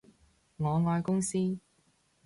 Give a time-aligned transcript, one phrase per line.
[0.57, 1.59] 我愛公司